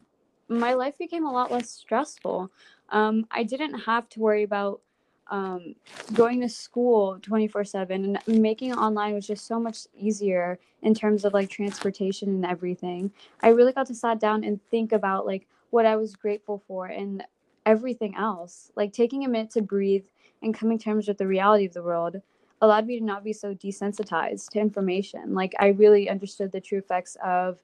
my 0.48 0.74
life 0.74 0.98
became 0.98 1.26
a 1.26 1.32
lot 1.32 1.52
less 1.52 1.70
stressful. 1.70 2.50
Um, 2.90 3.28
I 3.30 3.44
didn't 3.44 3.82
have 3.82 4.10
to 4.10 4.20
worry 4.20 4.44
about 4.44 4.82
um, 5.30 5.76
going 6.14 6.42
to 6.42 6.50
school 6.50 7.20
24 7.22 7.64
7 7.64 8.18
and 8.18 8.42
making 8.42 8.72
it 8.72 8.78
online 8.78 9.14
was 9.14 9.28
just 9.28 9.46
so 9.46 9.60
much 9.60 9.88
easier 9.98 10.60
in 10.82 10.94
terms 10.94 11.26
of 11.26 11.34
like 11.34 11.50
transportation 11.50 12.30
and 12.30 12.46
everything. 12.46 13.12
I 13.42 13.50
really 13.50 13.74
got 13.74 13.88
to 13.88 13.96
sit 13.96 14.20
down 14.20 14.44
and 14.44 14.60
think 14.70 14.92
about 14.92 15.26
like 15.26 15.48
what 15.70 15.86
I 15.86 15.96
was 15.96 16.16
grateful 16.16 16.64
for 16.68 16.88
and 16.88 17.24
everything 17.66 18.16
else. 18.16 18.72
Like 18.76 18.94
taking 18.94 19.26
a 19.26 19.30
minute 19.30 19.52
to 19.52 19.62
breathe 19.62 20.06
and 20.42 20.54
coming 20.54 20.78
to 20.78 20.84
terms 20.84 21.08
with 21.08 21.18
the 21.18 21.28
reality 21.28 21.66
of 21.66 21.74
the 21.74 21.84
world 21.84 22.22
allowed 22.62 22.88
me 22.88 23.00
to 23.00 23.06
not 23.06 23.24
be 23.24 23.34
so 23.34 23.54
desensitized 23.54 24.50
to 24.50 24.60
information. 24.60 25.34
Like 25.34 25.54
I 25.60 25.68
really 25.68 26.10
understood 26.10 26.52
the 26.52 26.62
true 26.62 26.80
effects 26.80 27.16
of 27.24 27.62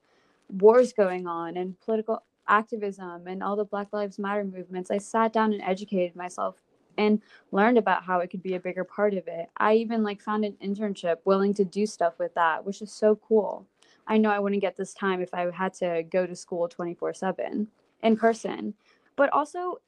wars 0.49 0.93
going 0.93 1.27
on 1.27 1.57
and 1.57 1.79
political 1.81 2.23
activism 2.47 3.27
and 3.27 3.41
all 3.41 3.55
the 3.55 3.65
Black 3.65 3.91
Lives 3.91 4.19
Matter 4.19 4.43
movements. 4.43 4.91
I 4.91 4.99
sat 4.99 5.33
down 5.33 5.53
and 5.53 5.61
educated 5.61 6.15
myself 6.15 6.55
and 6.97 7.21
learned 7.51 7.77
about 7.77 8.03
how 8.03 8.19
it 8.19 8.29
could 8.29 8.43
be 8.43 8.55
a 8.55 8.59
bigger 8.59 8.83
part 8.83 9.13
of 9.13 9.27
it. 9.27 9.49
I 9.57 9.75
even 9.75 10.03
like 10.03 10.21
found 10.21 10.45
an 10.45 10.55
internship 10.63 11.17
willing 11.25 11.53
to 11.55 11.65
do 11.65 11.85
stuff 11.85 12.19
with 12.19 12.33
that, 12.35 12.65
which 12.65 12.81
is 12.81 12.91
so 12.91 13.15
cool. 13.15 13.65
I 14.07 14.17
know 14.17 14.29
I 14.29 14.39
wouldn't 14.39 14.61
get 14.61 14.77
this 14.77 14.93
time 14.93 15.21
if 15.21 15.33
I 15.33 15.49
had 15.51 15.73
to 15.75 16.03
go 16.03 16.25
to 16.25 16.35
school 16.35 16.69
24/7 16.69 17.67
in 18.03 18.17
person. 18.17 18.73
But 19.15 19.31
also 19.31 19.79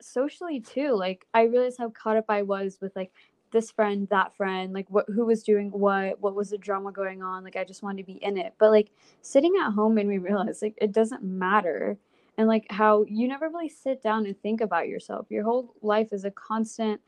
socially 0.00 0.60
too. 0.60 0.92
Like 0.92 1.26
I 1.34 1.42
realized 1.42 1.78
how 1.78 1.90
caught 1.90 2.16
up 2.16 2.26
I 2.28 2.42
was 2.42 2.78
with 2.80 2.94
like 2.96 3.12
this 3.52 3.70
friend, 3.70 4.08
that 4.10 4.34
friend, 4.36 4.72
like 4.72 4.86
what 4.90 5.06
who 5.08 5.26
was 5.26 5.42
doing 5.42 5.70
what, 5.70 6.20
what 6.20 6.34
was 6.34 6.50
the 6.50 6.58
drama 6.58 6.92
going 6.92 7.22
on. 7.22 7.44
Like 7.44 7.56
I 7.56 7.64
just 7.64 7.82
wanted 7.82 8.06
to 8.06 8.12
be 8.12 8.22
in 8.24 8.38
it. 8.38 8.54
But 8.58 8.70
like 8.70 8.90
sitting 9.22 9.54
at 9.60 9.72
home 9.72 9.94
made 9.94 10.06
me 10.06 10.18
realize 10.18 10.62
like 10.62 10.78
it 10.80 10.92
doesn't 10.92 11.22
matter. 11.22 11.98
And 12.40 12.48
like 12.48 12.64
how 12.70 13.04
you 13.06 13.28
never 13.28 13.50
really 13.50 13.68
sit 13.68 14.02
down 14.02 14.24
and 14.24 14.34
think 14.40 14.62
about 14.62 14.88
yourself. 14.88 15.26
Your 15.28 15.44
whole 15.44 15.74
life 15.82 16.08
is 16.10 16.24
a 16.24 16.30
constant 16.30 16.98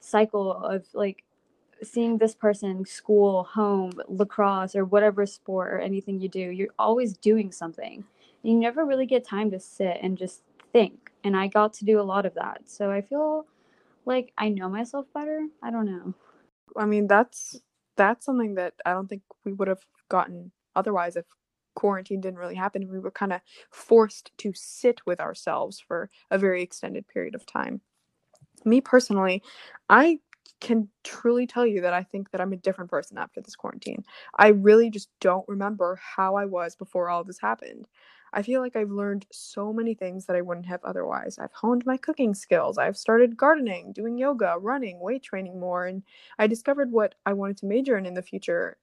cycle 0.00 0.52
of 0.52 0.84
like 0.92 1.24
seeing 1.82 2.18
this 2.18 2.34
person, 2.34 2.84
school, 2.84 3.44
home, 3.44 3.92
lacrosse, 4.06 4.76
or 4.76 4.84
whatever 4.84 5.24
sport 5.24 5.72
or 5.72 5.78
anything 5.78 6.20
you 6.20 6.28
do. 6.28 6.40
You're 6.40 6.74
always 6.78 7.16
doing 7.16 7.52
something. 7.52 8.04
You 8.42 8.54
never 8.54 8.84
really 8.84 9.06
get 9.06 9.26
time 9.26 9.50
to 9.52 9.58
sit 9.58 9.96
and 10.02 10.18
just 10.18 10.42
think. 10.74 11.10
And 11.24 11.38
I 11.38 11.46
got 11.46 11.72
to 11.72 11.86
do 11.86 11.98
a 11.98 12.02
lot 12.02 12.26
of 12.26 12.34
that. 12.34 12.64
So 12.66 12.90
I 12.90 13.00
feel 13.00 13.46
like 14.04 14.34
I 14.36 14.50
know 14.50 14.68
myself 14.68 15.06
better. 15.14 15.46
I 15.62 15.70
don't 15.70 15.86
know. 15.86 16.12
I 16.76 16.84
mean, 16.84 17.06
that's 17.06 17.62
that's 17.96 18.26
something 18.26 18.56
that 18.56 18.74
I 18.84 18.92
don't 18.92 19.08
think 19.08 19.22
we 19.42 19.54
would 19.54 19.68
have 19.68 19.86
gotten 20.10 20.52
otherwise 20.76 21.16
if 21.16 21.24
quarantine 21.74 22.20
didn't 22.20 22.38
really 22.38 22.54
happen. 22.54 22.88
We 22.88 22.98
were 22.98 23.10
kind 23.10 23.32
of 23.32 23.40
forced 23.70 24.32
to 24.38 24.52
sit 24.54 25.00
with 25.06 25.20
ourselves 25.20 25.80
for 25.80 26.10
a 26.30 26.38
very 26.38 26.62
extended 26.62 27.06
period 27.08 27.34
of 27.34 27.46
time. 27.46 27.80
Me 28.64 28.80
personally, 28.80 29.42
I 29.88 30.20
can 30.60 30.88
truly 31.02 31.46
tell 31.46 31.66
you 31.66 31.80
that 31.80 31.92
I 31.92 32.04
think 32.04 32.30
that 32.30 32.40
I'm 32.40 32.52
a 32.52 32.56
different 32.56 32.90
person 32.90 33.18
after 33.18 33.40
this 33.40 33.56
quarantine. 33.56 34.04
I 34.38 34.48
really 34.48 34.90
just 34.90 35.08
don't 35.20 35.44
remember 35.48 35.98
how 36.00 36.36
I 36.36 36.44
was 36.44 36.76
before 36.76 37.08
all 37.08 37.24
this 37.24 37.40
happened. 37.40 37.88
I 38.32 38.42
feel 38.42 38.60
like 38.60 38.76
I've 38.76 38.90
learned 38.90 39.26
so 39.30 39.72
many 39.72 39.94
things 39.94 40.24
that 40.26 40.36
I 40.36 40.40
wouldn't 40.40 40.66
have 40.66 40.82
otherwise. 40.84 41.38
I've 41.38 41.52
honed 41.52 41.84
my 41.84 41.96
cooking 41.96 42.32
skills. 42.32 42.78
I've 42.78 42.96
started 42.96 43.36
gardening, 43.36 43.92
doing 43.92 44.16
yoga, 44.16 44.54
running, 44.58 45.00
weight 45.00 45.22
training 45.22 45.60
more, 45.60 45.86
and 45.86 46.02
I 46.38 46.46
discovered 46.46 46.92
what 46.92 47.16
I 47.26 47.34
wanted 47.34 47.58
to 47.58 47.66
major 47.66 47.98
in 47.98 48.06
in 48.06 48.14
the 48.14 48.22
future. 48.22 48.78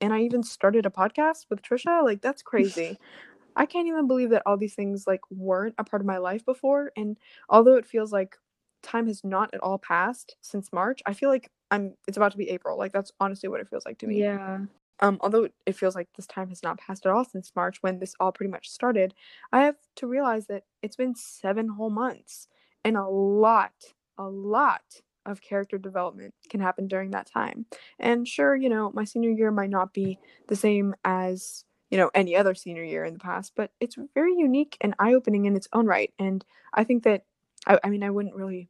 And 0.00 0.12
I 0.12 0.20
even 0.20 0.42
started 0.42 0.86
a 0.86 0.90
podcast 0.90 1.46
with 1.50 1.62
Trisha. 1.62 2.04
Like 2.04 2.22
that's 2.22 2.42
crazy. 2.42 2.98
I 3.56 3.66
can't 3.66 3.88
even 3.88 4.06
believe 4.06 4.30
that 4.30 4.42
all 4.46 4.56
these 4.56 4.74
things 4.74 5.06
like 5.06 5.20
weren't 5.30 5.74
a 5.76 5.84
part 5.84 6.00
of 6.00 6.06
my 6.06 6.18
life 6.18 6.44
before 6.44 6.92
and 6.96 7.18
although 7.48 7.74
it 7.76 7.84
feels 7.84 8.12
like 8.12 8.36
time 8.82 9.08
has 9.08 9.24
not 9.24 9.52
at 9.52 9.60
all 9.60 9.78
passed 9.78 10.36
since 10.40 10.72
March, 10.72 11.02
I 11.04 11.12
feel 11.12 11.28
like 11.28 11.50
I'm 11.70 11.94
it's 12.06 12.16
about 12.16 12.32
to 12.32 12.38
be 12.38 12.50
April. 12.50 12.78
Like 12.78 12.92
that's 12.92 13.12
honestly 13.20 13.48
what 13.48 13.60
it 13.60 13.68
feels 13.68 13.84
like 13.84 13.98
to 13.98 14.06
me. 14.06 14.20
Yeah. 14.20 14.60
Um, 15.02 15.18
although 15.22 15.48
it 15.64 15.76
feels 15.76 15.94
like 15.94 16.08
this 16.14 16.26
time 16.26 16.50
has 16.50 16.62
not 16.62 16.78
passed 16.78 17.06
at 17.06 17.12
all 17.12 17.24
since 17.24 17.52
March 17.56 17.78
when 17.82 17.98
this 17.98 18.14
all 18.20 18.32
pretty 18.32 18.50
much 18.50 18.68
started, 18.68 19.14
I 19.50 19.62
have 19.62 19.76
to 19.96 20.06
realize 20.06 20.46
that 20.46 20.64
it's 20.82 20.96
been 20.96 21.14
seven 21.14 21.68
whole 21.68 21.90
months 21.90 22.48
and 22.84 22.96
a 22.96 23.08
lot, 23.08 23.72
a 24.18 24.24
lot 24.24 25.00
of 25.30 25.40
character 25.40 25.78
development 25.78 26.34
can 26.48 26.60
happen 26.60 26.88
during 26.88 27.10
that 27.10 27.30
time. 27.30 27.66
And 27.98 28.26
sure, 28.26 28.56
you 28.56 28.68
know, 28.68 28.90
my 28.94 29.04
senior 29.04 29.30
year 29.30 29.50
might 29.50 29.70
not 29.70 29.92
be 29.92 30.18
the 30.48 30.56
same 30.56 30.94
as, 31.04 31.64
you 31.90 31.98
know, 31.98 32.10
any 32.14 32.36
other 32.36 32.54
senior 32.54 32.84
year 32.84 33.04
in 33.04 33.14
the 33.14 33.20
past, 33.20 33.52
but 33.56 33.70
it's 33.80 33.96
very 34.14 34.34
unique 34.36 34.76
and 34.80 34.94
eye 34.98 35.14
opening 35.14 35.46
in 35.46 35.56
its 35.56 35.68
own 35.72 35.86
right. 35.86 36.12
And 36.18 36.44
I 36.74 36.84
think 36.84 37.04
that, 37.04 37.24
I, 37.66 37.78
I 37.84 37.90
mean, 37.90 38.02
I 38.02 38.10
wouldn't 38.10 38.34
really, 38.34 38.68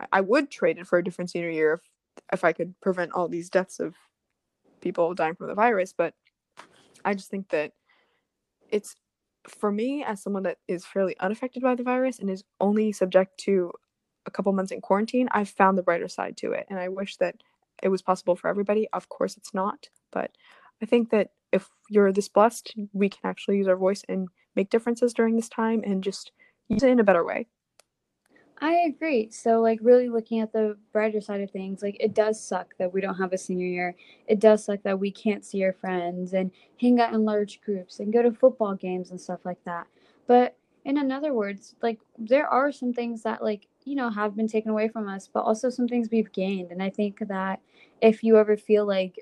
I, 0.00 0.06
I 0.12 0.20
would 0.20 0.50
trade 0.50 0.78
it 0.78 0.86
for 0.86 0.98
a 0.98 1.04
different 1.04 1.30
senior 1.30 1.50
year 1.50 1.74
if, 1.74 1.80
if 2.32 2.44
I 2.44 2.52
could 2.52 2.78
prevent 2.80 3.12
all 3.12 3.28
these 3.28 3.50
deaths 3.50 3.80
of 3.80 3.94
people 4.80 5.14
dying 5.14 5.34
from 5.34 5.48
the 5.48 5.54
virus, 5.54 5.92
but 5.96 6.14
I 7.04 7.14
just 7.14 7.30
think 7.30 7.48
that 7.50 7.72
it's 8.70 8.94
for 9.48 9.72
me 9.72 10.04
as 10.04 10.22
someone 10.22 10.44
that 10.44 10.58
is 10.68 10.84
fairly 10.84 11.16
unaffected 11.18 11.62
by 11.62 11.74
the 11.74 11.82
virus 11.82 12.18
and 12.18 12.30
is 12.30 12.44
only 12.60 12.92
subject 12.92 13.38
to 13.38 13.72
a 14.26 14.30
couple 14.30 14.52
months 14.52 14.72
in 14.72 14.80
quarantine, 14.80 15.28
I've 15.32 15.48
found 15.48 15.76
the 15.76 15.82
brighter 15.82 16.08
side 16.08 16.36
to 16.38 16.52
it. 16.52 16.66
And 16.68 16.78
I 16.78 16.88
wish 16.88 17.16
that 17.16 17.36
it 17.82 17.88
was 17.88 18.02
possible 18.02 18.36
for 18.36 18.48
everybody. 18.48 18.88
Of 18.92 19.08
course, 19.08 19.36
it's 19.36 19.54
not. 19.54 19.88
But 20.10 20.30
I 20.82 20.86
think 20.86 21.10
that 21.10 21.30
if 21.52 21.68
you're 21.90 22.12
this 22.12 22.28
blessed, 22.28 22.74
we 22.92 23.08
can 23.08 23.20
actually 23.24 23.58
use 23.58 23.68
our 23.68 23.76
voice 23.76 24.02
and 24.08 24.28
make 24.54 24.70
differences 24.70 25.12
during 25.12 25.36
this 25.36 25.48
time 25.48 25.82
and 25.84 26.02
just 26.02 26.32
use 26.68 26.82
it 26.82 26.90
in 26.90 27.00
a 27.00 27.04
better 27.04 27.24
way. 27.24 27.46
I 28.60 28.84
agree. 28.86 29.28
So, 29.30 29.60
like, 29.60 29.80
really 29.82 30.08
looking 30.08 30.38
at 30.38 30.52
the 30.52 30.78
brighter 30.92 31.20
side 31.20 31.40
of 31.40 31.50
things, 31.50 31.82
like, 31.82 31.96
it 31.98 32.14
does 32.14 32.40
suck 32.40 32.74
that 32.78 32.92
we 32.92 33.00
don't 33.00 33.16
have 33.16 33.32
a 33.32 33.38
senior 33.38 33.66
year. 33.66 33.96
It 34.28 34.38
does 34.38 34.64
suck 34.64 34.84
that 34.84 35.00
we 35.00 35.10
can't 35.10 35.44
see 35.44 35.64
our 35.64 35.72
friends 35.72 36.32
and 36.32 36.52
hang 36.80 37.00
out 37.00 37.12
in 37.12 37.24
large 37.24 37.60
groups 37.62 37.98
and 37.98 38.12
go 38.12 38.22
to 38.22 38.30
football 38.30 38.76
games 38.76 39.10
and 39.10 39.20
stuff 39.20 39.40
like 39.44 39.62
that. 39.64 39.88
But 40.28 40.56
in 40.84 40.96
another 40.96 41.34
words, 41.34 41.74
like, 41.82 41.98
there 42.16 42.46
are 42.46 42.70
some 42.70 42.92
things 42.92 43.24
that, 43.24 43.42
like, 43.42 43.66
you 43.84 43.94
know, 43.94 44.10
have 44.10 44.36
been 44.36 44.48
taken 44.48 44.70
away 44.70 44.88
from 44.88 45.08
us, 45.08 45.28
but 45.32 45.40
also 45.40 45.70
some 45.70 45.88
things 45.88 46.08
we've 46.10 46.32
gained. 46.32 46.70
And 46.70 46.82
I 46.82 46.90
think 46.90 47.18
that 47.28 47.60
if 48.00 48.22
you 48.22 48.38
ever 48.38 48.56
feel 48.56 48.86
like, 48.86 49.18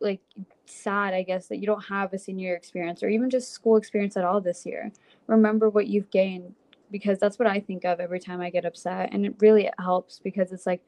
like, 0.00 0.20
sad, 0.66 1.14
I 1.14 1.22
guess, 1.22 1.48
that 1.48 1.58
you 1.58 1.66
don't 1.66 1.84
have 1.84 2.12
a 2.12 2.18
senior 2.18 2.54
experience 2.54 3.02
or 3.02 3.08
even 3.08 3.28
just 3.30 3.52
school 3.52 3.76
experience 3.76 4.16
at 4.16 4.24
all 4.24 4.40
this 4.40 4.64
year, 4.64 4.92
remember 5.26 5.68
what 5.68 5.86
you've 5.88 6.10
gained 6.10 6.54
because 6.90 7.18
that's 7.18 7.38
what 7.38 7.48
I 7.48 7.60
think 7.60 7.84
of 7.84 8.00
every 8.00 8.20
time 8.20 8.40
I 8.40 8.50
get 8.50 8.64
upset. 8.64 9.10
And 9.12 9.24
it 9.24 9.34
really 9.40 9.70
helps 9.78 10.18
because 10.18 10.52
it's 10.52 10.66
like 10.66 10.82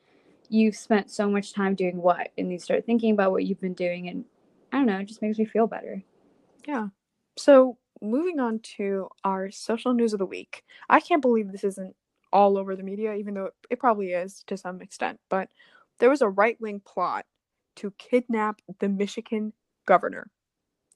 you've 0.48 0.76
spent 0.76 1.10
so 1.10 1.30
much 1.30 1.52
time 1.52 1.74
doing 1.74 1.96
what, 1.96 2.30
and 2.36 2.50
you 2.50 2.58
start 2.58 2.84
thinking 2.84 3.12
about 3.12 3.32
what 3.32 3.44
you've 3.44 3.60
been 3.60 3.74
doing, 3.74 4.08
and 4.08 4.24
I 4.72 4.78
don't 4.78 4.86
know, 4.86 4.98
it 4.98 5.08
just 5.08 5.22
makes 5.22 5.38
me 5.38 5.44
feel 5.44 5.66
better. 5.66 6.02
Yeah. 6.66 6.88
So 7.38 7.78
moving 8.00 8.40
on 8.40 8.58
to 8.76 9.08
our 9.24 9.50
social 9.50 9.94
news 9.94 10.12
of 10.12 10.18
the 10.18 10.26
week. 10.26 10.64
I 10.88 11.00
can't 11.00 11.22
believe 11.22 11.52
this 11.52 11.64
isn't 11.64 11.94
all 12.32 12.56
over 12.58 12.76
the 12.76 12.82
media, 12.82 13.14
even 13.14 13.34
though 13.34 13.50
it 13.70 13.78
probably 13.78 14.12
is 14.12 14.42
to 14.46 14.56
some 14.56 14.80
extent. 14.80 15.20
But 15.28 15.48
there 15.98 16.10
was 16.10 16.22
a 16.22 16.28
right 16.28 16.60
wing 16.60 16.80
plot 16.84 17.26
to 17.76 17.92
kidnap 17.98 18.60
the 18.80 18.88
Michigan 18.88 19.52
governor, 19.86 20.30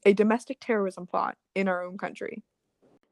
a 0.05 0.13
domestic 0.13 0.59
terrorism 0.61 1.07
plot 1.07 1.37
in 1.55 1.69
our 1.69 1.85
own 1.85 1.99
country. 1.99 2.43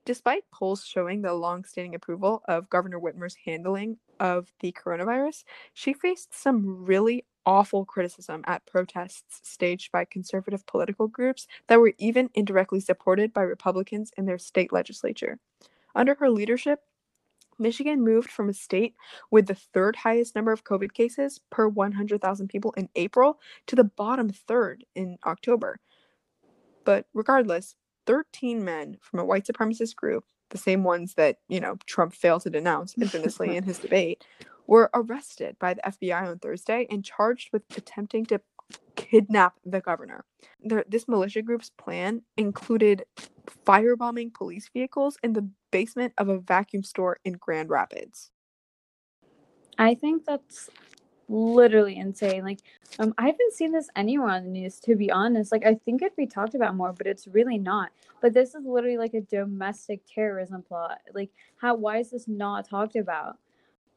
Despite 0.06 0.50
polls 0.52 0.84
showing 0.84 1.22
the 1.22 1.32
long-standing 1.32 1.94
approval 1.94 2.42
of 2.46 2.68
Governor 2.68 2.98
Whitmer's 2.98 3.36
handling 3.46 3.96
of 4.20 4.52
the 4.60 4.72
coronavirus, 4.72 5.44
she 5.72 5.94
faced 5.94 6.34
some 6.38 6.84
really 6.84 7.24
awful 7.46 7.84
criticism 7.84 8.42
at 8.46 8.66
protests 8.66 9.40
staged 9.42 9.92
by 9.92 10.04
conservative 10.04 10.66
political 10.66 11.08
groups 11.08 11.46
that 11.68 11.80
were 11.80 11.94
even 11.98 12.28
indirectly 12.34 12.80
supported 12.80 13.32
by 13.32 13.42
Republicans 13.42 14.12
in 14.16 14.26
their 14.26 14.38
state 14.38 14.72
legislature. 14.72 15.38
Under 15.94 16.14
her 16.16 16.30
leadership, 16.30 16.80
Michigan 17.58 18.02
moved 18.02 18.30
from 18.30 18.48
a 18.48 18.54
state 18.54 18.94
with 19.30 19.46
the 19.46 19.54
third 19.54 19.96
highest 19.96 20.34
number 20.34 20.52
of 20.52 20.64
COVID 20.64 20.92
cases 20.92 21.40
per 21.50 21.68
100,000 21.68 22.48
people 22.48 22.72
in 22.76 22.88
April 22.94 23.38
to 23.66 23.76
the 23.76 23.84
bottom 23.84 24.30
third 24.30 24.84
in 24.94 25.18
October. 25.24 25.80
But 26.84 27.06
regardless, 27.14 27.76
13 28.06 28.64
men 28.64 28.98
from 29.00 29.20
a 29.20 29.24
white 29.24 29.46
supremacist 29.46 29.96
group, 29.96 30.24
the 30.50 30.58
same 30.58 30.84
ones 30.84 31.14
that, 31.14 31.38
you 31.48 31.60
know, 31.60 31.76
Trump 31.86 32.12
failed 32.12 32.42
to 32.42 32.50
denounce 32.50 32.94
infamously 33.00 33.56
in 33.56 33.64
his 33.64 33.78
debate, 33.78 34.24
were 34.66 34.90
arrested 34.94 35.56
by 35.58 35.74
the 35.74 35.82
FBI 35.82 36.28
on 36.28 36.38
Thursday 36.38 36.86
and 36.90 37.04
charged 37.04 37.50
with 37.52 37.62
attempting 37.76 38.24
to 38.26 38.40
kidnap 38.96 39.54
the 39.64 39.80
governor. 39.80 40.24
this 40.88 41.08
militia 41.08 41.42
group's 41.42 41.70
plan 41.70 42.22
included 42.36 43.04
firebombing 43.66 44.34
police 44.34 44.68
vehicles 44.72 45.16
in 45.22 45.32
the 45.32 45.48
basement 45.70 46.12
of 46.18 46.28
a 46.28 46.38
vacuum 46.38 46.82
store 46.82 47.18
in 47.24 47.34
Grand 47.34 47.70
Rapids. 47.70 48.30
I 49.78 49.94
think 49.94 50.24
that's 50.24 50.70
literally 51.28 51.96
insane. 51.96 52.44
Like, 52.44 52.60
um, 52.98 53.14
I 53.18 53.26
haven't 53.26 53.54
seen 53.54 53.72
this 53.72 53.88
anywhere 53.96 54.30
on 54.30 54.44
the 54.44 54.50
news, 54.50 54.78
to 54.80 54.94
be 54.94 55.10
honest. 55.10 55.52
Like, 55.52 55.66
I 55.66 55.74
think 55.74 56.02
it'd 56.02 56.16
be 56.16 56.26
talked 56.26 56.54
about 56.54 56.76
more, 56.76 56.92
but 56.92 57.06
it's 57.06 57.26
really 57.26 57.58
not. 57.58 57.90
But 58.20 58.34
this 58.34 58.54
is 58.54 58.64
literally 58.64 58.98
like 58.98 59.14
a 59.14 59.20
domestic 59.20 60.02
terrorism 60.06 60.62
plot. 60.62 60.98
Like, 61.14 61.30
how? 61.56 61.74
Why 61.74 61.98
is 61.98 62.10
this 62.10 62.28
not 62.28 62.68
talked 62.68 62.96
about? 62.96 63.38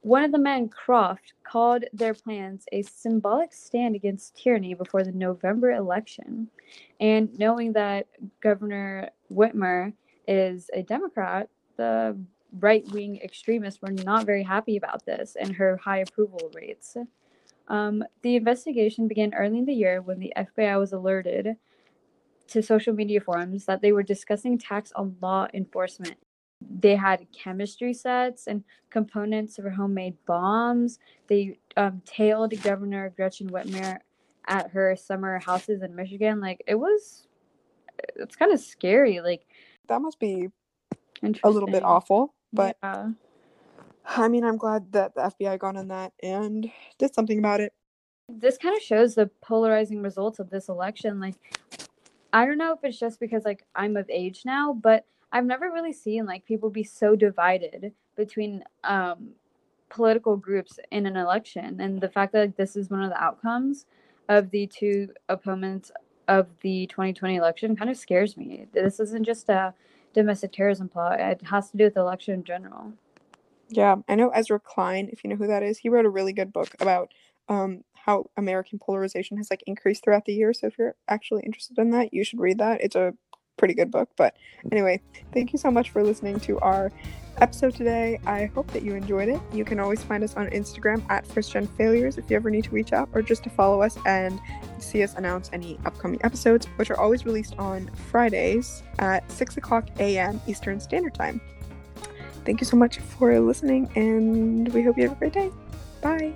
One 0.07 0.23
of 0.23 0.31
the 0.31 0.39
men, 0.39 0.69
Croft, 0.69 1.33
called 1.43 1.83
their 1.91 2.13
plans 2.13 2.63
a 2.71 2.81
symbolic 2.81 3.51
stand 3.51 3.93
against 3.93 4.37
tyranny 4.37 4.73
before 4.73 5.03
the 5.03 5.11
November 5.11 5.71
election. 5.71 6.47
And 7.01 7.37
knowing 7.37 7.73
that 7.73 8.07
Governor 8.39 9.09
Whitmer 9.29 9.91
is 10.25 10.69
a 10.73 10.81
Democrat, 10.81 11.49
the 11.75 12.17
right 12.57 12.89
wing 12.93 13.19
extremists 13.21 13.81
were 13.81 13.91
not 13.91 14.25
very 14.25 14.43
happy 14.43 14.77
about 14.77 15.05
this 15.05 15.35
and 15.37 15.53
her 15.53 15.75
high 15.75 15.99
approval 15.99 16.51
rates. 16.55 16.95
Um, 17.67 18.01
the 18.21 18.37
investigation 18.37 19.09
began 19.09 19.33
early 19.33 19.57
in 19.57 19.65
the 19.65 19.73
year 19.73 20.01
when 20.01 20.19
the 20.19 20.31
FBI 20.37 20.79
was 20.79 20.93
alerted 20.93 21.57
to 22.47 22.63
social 22.63 22.93
media 22.93 23.19
forums 23.19 23.65
that 23.65 23.81
they 23.81 23.91
were 23.91 24.03
discussing 24.03 24.57
tax 24.57 24.93
on 24.95 25.17
law 25.21 25.47
enforcement. 25.53 26.15
They 26.61 26.95
had 26.95 27.27
chemistry 27.31 27.93
sets 27.93 28.47
and 28.47 28.63
components 28.89 29.55
for 29.57 29.69
homemade 29.69 30.17
bombs. 30.25 30.99
They 31.27 31.59
um, 31.75 32.01
tailed 32.05 32.59
Governor 32.63 33.13
Gretchen 33.15 33.49
Whitmer 33.49 33.99
at 34.47 34.71
her 34.71 34.95
summer 34.95 35.39
houses 35.39 35.83
in 35.83 35.95
Michigan. 35.95 36.39
Like 36.39 36.63
it 36.67 36.75
was, 36.75 37.27
it's 38.15 38.35
kind 38.35 38.51
of 38.51 38.59
scary. 38.59 39.19
Like 39.21 39.45
that 39.87 40.01
must 40.01 40.19
be 40.19 40.49
a 41.43 41.49
little 41.49 41.69
bit 41.69 41.83
awful, 41.83 42.33
but 42.53 42.77
yeah. 42.81 43.09
I 44.05 44.27
mean, 44.29 44.45
I'm 44.45 44.57
glad 44.57 44.91
that 44.93 45.15
the 45.15 45.21
FBI 45.21 45.59
got 45.59 45.75
on 45.75 45.89
that 45.89 46.13
and 46.23 46.71
did 46.97 47.13
something 47.13 47.39
about 47.39 47.59
it. 47.59 47.73
This 48.29 48.57
kind 48.57 48.75
of 48.75 48.81
shows 48.81 49.15
the 49.15 49.29
polarizing 49.41 50.01
results 50.01 50.39
of 50.39 50.49
this 50.49 50.69
election. 50.69 51.19
Like, 51.19 51.35
I 52.33 52.45
don't 52.45 52.57
know 52.57 52.73
if 52.73 52.79
it's 52.83 52.99
just 52.99 53.19
because 53.19 53.43
like 53.45 53.65
I'm 53.75 53.97
of 53.97 54.09
age 54.09 54.43
now, 54.45 54.73
but 54.73 55.05
I've 55.31 55.46
never 55.46 55.72
really 55.72 55.93
seen 55.93 56.25
like 56.25 56.46
people 56.46 56.69
be 56.69 56.84
so 56.84 57.15
divided 57.15 57.93
between 58.15 58.63
um, 58.84 59.29
political 59.89 60.38
groups 60.38 60.79
in 60.91 61.05
an 61.05 61.17
election, 61.17 61.79
and 61.79 62.00
the 62.00 62.10
fact 62.10 62.34
that 62.34 62.39
like, 62.39 62.57
this 62.57 62.75
is 62.75 62.89
one 62.89 63.03
of 63.03 63.10
the 63.10 63.22
outcomes 63.22 63.86
of 64.29 64.51
the 64.51 64.67
two 64.67 65.10
opponents 65.29 65.91
of 66.27 66.48
the 66.62 66.88
2020 66.88 67.36
election 67.36 67.75
kind 67.75 67.89
of 67.89 67.98
scares 67.98 68.36
me. 68.36 68.67
This 68.74 69.00
isn't 69.00 69.25
just 69.25 69.50
a 69.50 69.74
domestic 70.13 70.53
terrorism 70.53 70.89
plot; 70.89 71.19
it 71.19 71.41
has 71.43 71.72
to 71.72 71.77
do 71.77 71.86
with 71.86 71.96
the 71.96 72.01
election 72.01 72.34
in 72.34 72.43
general. 72.43 72.93
Yeah, 73.69 73.98
I 74.07 74.15
know 74.15 74.29
Ezra 74.29 74.60
Klein, 74.60 75.10
if 75.12 75.24
you 75.24 75.29
know 75.29 75.36
who 75.36 75.48
that 75.48 75.63
is. 75.63 75.79
He 75.79 75.89
wrote 75.89 76.05
a 76.05 76.10
really 76.10 76.34
good 76.34 76.53
book 76.53 76.74
about 76.79 77.12
um, 77.50 77.84
how 77.93 78.29
American 78.38 78.79
polarization 78.79 79.38
has 79.38 79.50
like 79.50 79.63
increased 79.67 80.03
throughout 80.03 80.25
the 80.25 80.34
year. 80.34 80.53
So 80.53 80.67
if 80.67 80.77
you're 80.77 80.96
actually 81.07 81.43
interested 81.43 81.77
in 81.77 81.91
that, 81.91 82.13
you 82.13 82.24
should 82.24 82.39
read 82.39 82.60
that. 82.60 82.81
It's 82.81 82.96
a 82.96 83.13
pretty 83.57 83.73
good 83.73 83.91
book. 83.91 84.09
But 84.15 84.35
mm. 84.63 84.71
anyway, 84.71 85.01
thank 85.33 85.53
you 85.53 85.59
so 85.59 85.71
much 85.71 85.89
for 85.89 86.03
listening 86.03 86.39
to 86.41 86.59
our 86.59 86.91
episode 87.41 87.75
today. 87.75 88.19
I 88.25 88.45
hope 88.45 88.67
that 88.71 88.83
you 88.83 88.95
enjoyed 88.95 89.29
it. 89.29 89.39
You 89.53 89.65
can 89.65 89.79
always 89.79 90.03
find 90.03 90.23
us 90.23 90.35
on 90.35 90.48
Instagram 90.48 91.03
at 91.09 91.25
First 91.27 91.51
Gen 91.51 91.67
Failures 91.67 92.17
if 92.17 92.29
you 92.29 92.35
ever 92.35 92.50
need 92.50 92.63
to 92.65 92.72
reach 92.72 92.93
out 92.93 93.09
or 93.13 93.22
just 93.22 93.43
to 93.43 93.50
follow 93.50 93.81
us 93.81 93.98
and 94.05 94.39
see 94.79 95.03
us 95.03 95.15
announce 95.15 95.50
any 95.53 95.79
upcoming 95.85 96.20
episodes, 96.24 96.65
which 96.77 96.89
are 96.89 97.00
always 97.00 97.25
released 97.25 97.55
on 97.57 97.87
Fridays 98.09 98.83
at 99.00 99.29
6 99.31 99.57
o'clock 99.57 99.87
a.m. 100.00 100.41
Eastern 100.48 100.79
Standard 100.79 101.13
Time. 101.13 101.41
Thank 102.46 102.61
you 102.61 102.65
so 102.65 102.77
much 102.77 103.00
for 103.00 103.37
listening, 103.39 103.91
and 103.96 104.72
we 104.74 104.81
hope 104.81 104.98
you 104.98 105.03
have 105.03 105.11
a 105.11 105.20
great 105.20 105.33
day. 105.33 105.51
Bye. 106.01 106.33